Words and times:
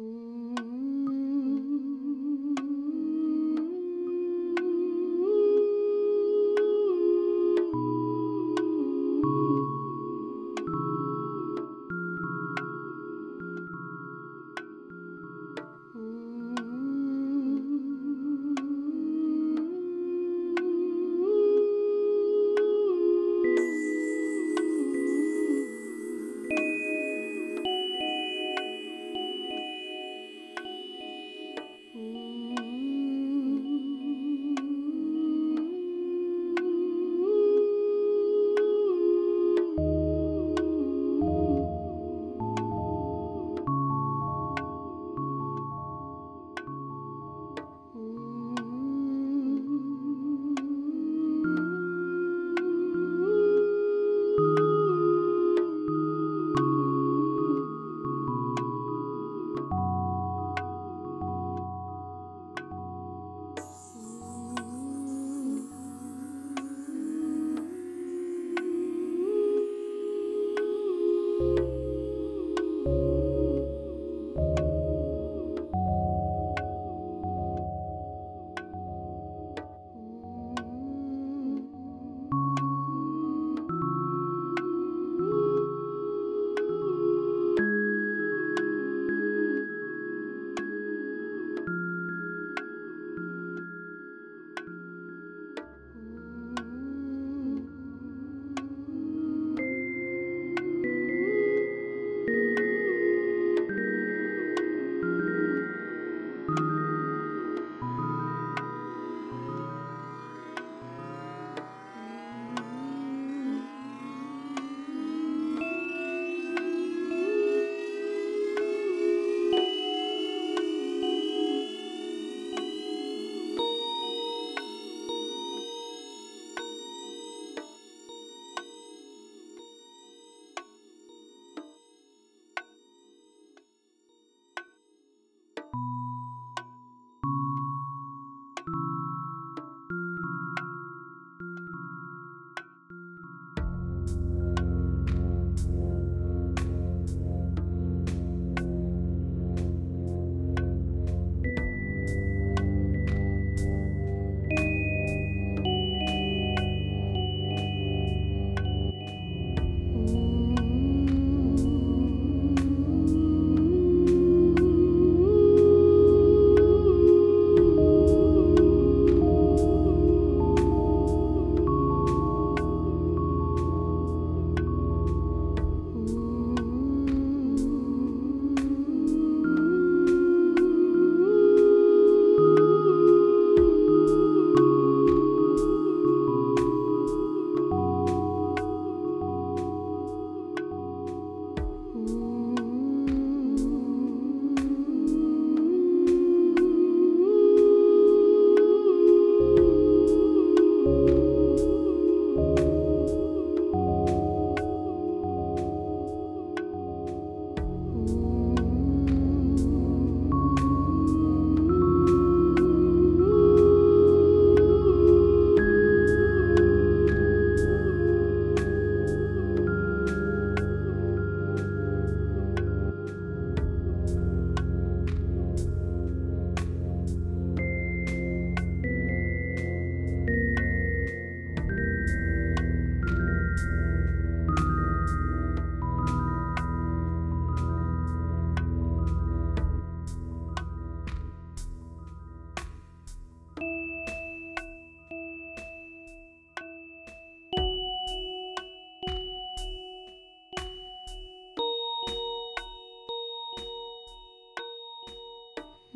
Ooh. 0.00 0.27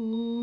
Ooh. 0.02 0.41